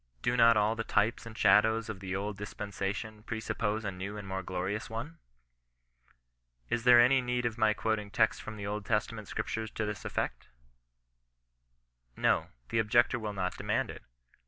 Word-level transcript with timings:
Do 0.23 0.35
not 0.35 0.57
all 0.57 0.75
the 0.75 0.83
types 0.83 1.27
and 1.27 1.37
shadows 1.37 1.87
of 1.87 1.99
the 1.99 2.15
old 2.15 2.37
dis 2.37 2.53
OHBISTIAN 2.53 2.71
KON 2.71 2.71
BESISTANCB. 2.71 3.13
53 3.13 3.13
pmaaiion 3.21 3.25
presuppose 3.27 3.85
a 3.85 3.91
new 3.91 4.17
and 4.17 4.27
more 4.27 4.41
glorious 4.41 4.89
one? 4.89 5.19
Is 6.71 6.85
there 6.85 6.99
any 6.99 7.21
need 7.21 7.45
of 7.45 7.59
my 7.59 7.75
quoting 7.75 8.09
texts 8.09 8.41
from 8.41 8.55
the 8.57 8.65
Old 8.65 8.83
Testa 8.83 9.13
ment 9.13 9.27
Scriptures 9.27 9.69
to 9.69 9.85
this 9.85 10.03
effect? 10.03 10.47
No; 12.17 12.47
the 12.69 12.79
objector 12.79 13.19
will 13.19 13.33
not 13.33 13.57
demand 13.57 13.91
it. 13.91 14.01